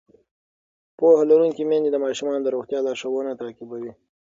[0.97, 3.91] پوهه لرونکې میندې د ماشومانو د روغتیا لارښوونې تعقیبوي.